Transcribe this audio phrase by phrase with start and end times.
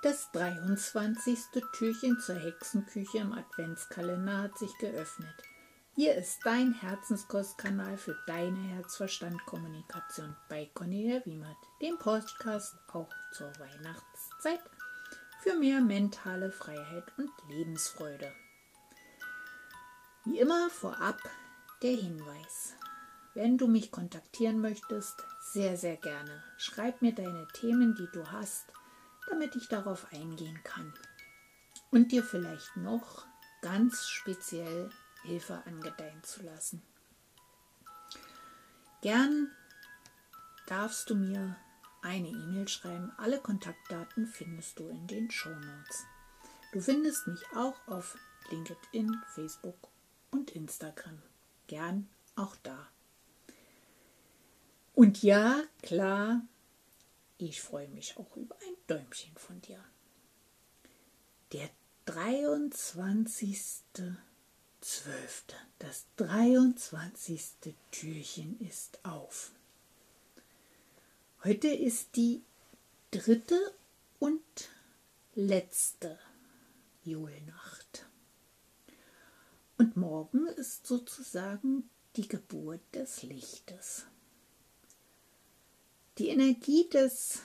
[0.00, 1.36] Das 23.
[1.72, 5.34] Türchen zur Hexenküche im Adventskalender hat sich geöffnet.
[5.96, 14.60] Hier ist dein Herzenskostkanal für deine Herzverstand-Kommunikation bei Cornelia Wiemert, dem Podcast auch zur Weihnachtszeit
[15.42, 18.32] für mehr mentale Freiheit und Lebensfreude.
[20.24, 21.18] Wie immer vorab
[21.82, 22.76] der Hinweis.
[23.34, 26.44] Wenn du mich kontaktieren möchtest, sehr, sehr gerne.
[26.56, 28.72] Schreib mir deine Themen, die du hast
[29.28, 30.92] damit ich darauf eingehen kann
[31.90, 33.26] und dir vielleicht noch
[33.62, 34.90] ganz speziell
[35.22, 36.82] Hilfe angedeihen zu lassen.
[39.00, 39.50] Gern
[40.66, 41.56] darfst du mir
[42.02, 43.12] eine E-Mail schreiben.
[43.16, 46.06] Alle Kontaktdaten findest du in den Show Notes.
[46.72, 48.16] Du findest mich auch auf
[48.50, 49.88] LinkedIn, Facebook
[50.30, 51.22] und Instagram.
[51.66, 52.88] Gern auch da.
[54.94, 56.42] Und ja, klar,
[57.46, 59.84] ich freue mich auch über ein Däumchen von dir.
[61.52, 61.68] Der
[62.06, 64.16] 23.12.
[65.78, 67.42] Das 23.
[67.90, 69.52] Türchen ist auf.
[71.44, 72.42] Heute ist die
[73.10, 73.74] dritte
[74.18, 74.42] und
[75.34, 76.18] letzte
[77.04, 78.06] Julnacht.
[79.78, 84.06] Und morgen ist sozusagen die Geburt des Lichtes.
[86.18, 87.42] Die Energie des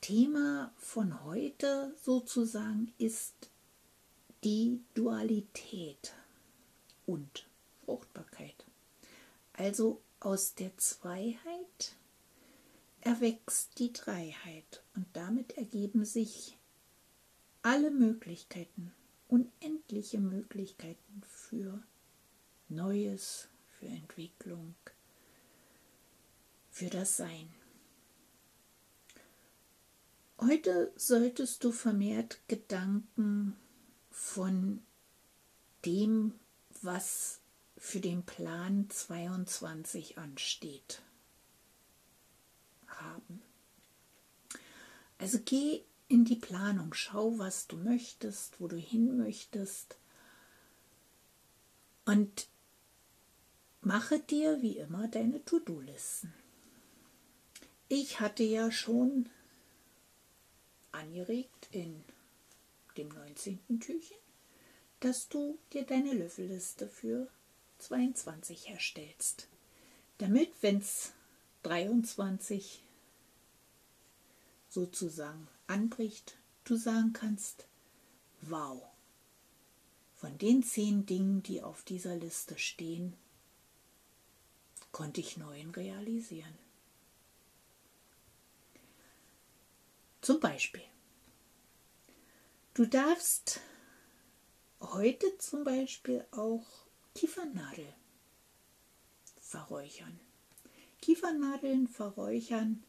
[0.00, 3.50] Thema von heute sozusagen ist
[4.44, 6.14] die Dualität
[7.04, 7.46] und
[7.84, 8.64] Fruchtbarkeit.
[9.52, 11.96] Also aus der Zweiheit
[13.02, 16.56] erwächst die Dreiheit und damit ergeben sich
[17.60, 18.94] alle Möglichkeiten,
[19.28, 21.82] unendliche Möglichkeiten für
[22.70, 23.48] Neues,
[23.78, 24.74] für Entwicklung,
[26.76, 27.48] für das Sein.
[30.38, 33.56] Heute solltest du vermehrt Gedanken
[34.10, 34.82] von
[35.86, 36.34] dem,
[36.82, 37.40] was
[37.78, 41.00] für den Plan 22 ansteht,
[42.88, 43.40] haben.
[45.16, 49.96] Also geh in die Planung, schau, was du möchtest, wo du hin möchtest
[52.04, 52.48] und
[53.80, 56.34] mache dir wie immer deine To-Do-Listen.
[57.88, 59.28] Ich hatte ja schon
[60.90, 62.02] angeregt in
[62.96, 63.60] dem 19.
[63.78, 64.16] Türchen,
[64.98, 67.28] dass du dir deine Löffelliste für
[67.78, 69.46] 22 herstellst.
[70.18, 71.12] Damit, wenn es
[71.62, 72.82] 23
[74.68, 77.66] sozusagen anbricht, du sagen kannst,
[78.42, 78.82] wow,
[80.16, 83.14] von den zehn Dingen, die auf dieser Liste stehen,
[84.90, 86.65] konnte ich neun realisieren.
[90.26, 90.82] Zum Beispiel,
[92.74, 93.60] du darfst
[94.80, 96.66] heute zum Beispiel auch
[97.14, 97.94] Kiefernadel
[99.40, 100.18] verräuchern.
[101.00, 102.82] Kiefernadeln verräuchern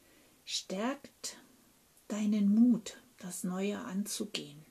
[0.46, 1.38] stärkt
[2.08, 4.66] deinen Mut, das Neue anzugehen.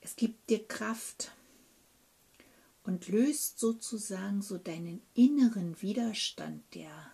[0.00, 1.32] Es gibt dir Kraft
[2.84, 7.10] und löst sozusagen so deinen inneren Widerstand, der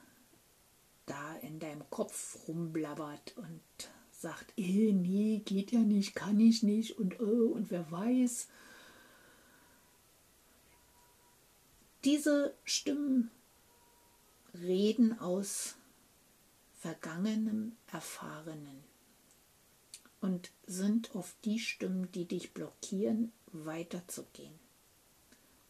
[1.12, 3.60] da in deinem Kopf rumblabbert und
[4.10, 8.48] sagt, eh, nee, geht ja nicht, kann ich nicht und oh, und wer weiß.
[12.04, 13.30] Diese Stimmen
[14.54, 15.76] reden aus
[16.78, 18.82] vergangenem Erfahrenen
[20.20, 24.58] und sind oft die Stimmen, die dich blockieren, weiterzugehen.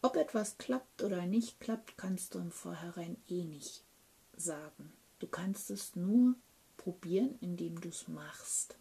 [0.01, 3.83] Ob etwas klappt oder nicht klappt, kannst du im Vorhinein eh nicht
[4.35, 4.93] sagen.
[5.23, 6.35] Du kannst es nur
[6.75, 8.75] probieren, indem du es machst.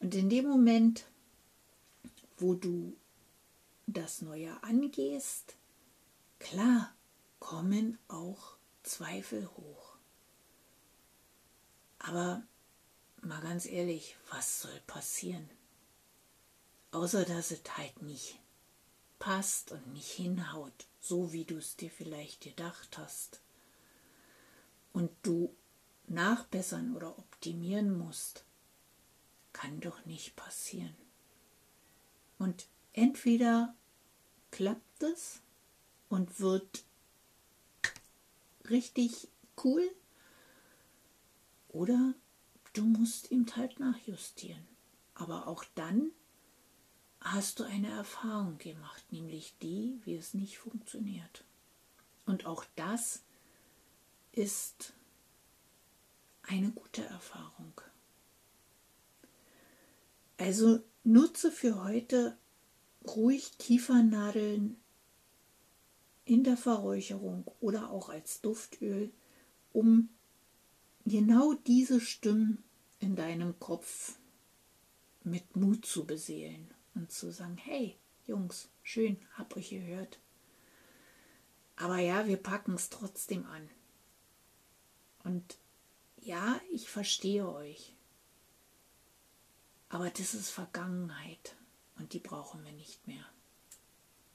[0.00, 1.04] Und in dem Moment,
[2.38, 2.96] wo du
[3.86, 5.56] das Neue angehst,
[6.38, 6.94] klar,
[7.38, 9.98] kommen auch Zweifel hoch.
[11.98, 12.42] Aber
[13.20, 15.50] mal ganz ehrlich, was soll passieren?
[16.92, 18.38] Außer dass es halt nicht
[19.18, 23.42] passt und nicht hinhaut, so wie du es dir vielleicht gedacht hast
[24.94, 25.54] und du
[26.06, 28.44] nachbessern oder optimieren musst,
[29.52, 30.94] kann doch nicht passieren.
[32.38, 33.74] Und entweder
[34.50, 35.40] klappt es
[36.08, 36.84] und wird
[38.70, 39.28] richtig
[39.62, 39.82] cool
[41.68, 42.14] oder
[42.72, 44.64] du musst ihm halt nachjustieren.
[45.14, 46.12] Aber auch dann
[47.20, 51.44] hast du eine Erfahrung gemacht, nämlich die, wie es nicht funktioniert.
[52.26, 53.23] Und auch das
[54.34, 54.92] ist
[56.42, 57.80] eine gute Erfahrung.
[60.36, 62.36] Also nutze für heute
[63.06, 64.76] ruhig Kiefernadeln
[66.24, 69.12] in der Verräucherung oder auch als Duftöl,
[69.72, 70.08] um
[71.04, 72.64] genau diese Stimmen
[72.98, 74.16] in deinem Kopf
[75.22, 77.96] mit Mut zu beseelen und zu sagen, hey
[78.26, 80.18] Jungs, schön, hab euch gehört.
[81.76, 83.68] Aber ja, wir packen es trotzdem an.
[85.24, 85.58] Und
[86.20, 87.94] ja, ich verstehe euch.
[89.88, 91.56] Aber das ist Vergangenheit
[91.98, 93.24] und die brauchen wir nicht mehr.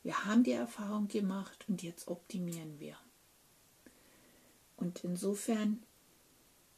[0.04, 2.98] Wir haben die Erfahrung gemacht und jetzt optimieren wir.
[4.78, 5.84] Und insofern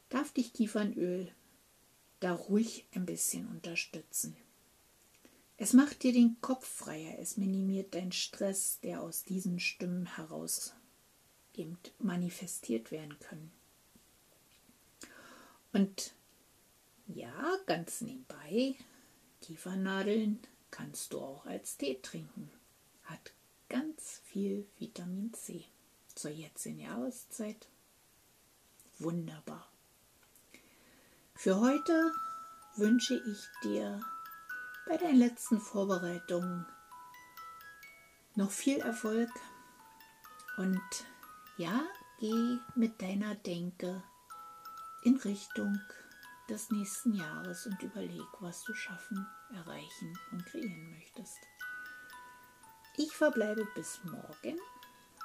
[0.08, 1.32] darf dich Kiefernöl
[2.20, 4.36] da ruhig ein bisschen unterstützen.
[5.56, 10.74] Es macht dir den Kopf freier, es minimiert deinen Stress, der aus diesen Stimmen heraus
[11.54, 13.52] eben manifestiert werden können.
[15.72, 16.14] Und
[17.06, 18.76] ja, ganz nebenbei,
[19.40, 20.40] Kiefernadeln
[20.70, 22.50] kannst du auch als Tee trinken.
[23.04, 23.32] Hat
[23.68, 25.64] ganz viel Vitamin C
[26.14, 27.68] zur jetzigen Jahreszeit.
[28.98, 29.68] Wunderbar.
[31.34, 32.12] Für heute
[32.76, 34.00] wünsche ich dir
[34.86, 36.66] bei deinen letzten Vorbereitungen
[38.34, 39.30] noch viel Erfolg
[40.56, 40.80] und
[41.56, 41.82] ja,
[42.18, 44.02] geh mit deiner Denke
[45.04, 45.78] in Richtung
[46.48, 51.38] des nächsten Jahres und überleg, was du schaffen, erreichen und kreieren möchtest.
[52.96, 54.58] Ich verbleibe bis morgen.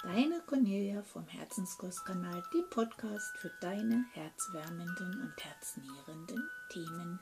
[0.03, 7.19] Deine Cornelia vom Herzenskostkanal, dem Podcast für deine herzwärmenden und herznährenden Themen.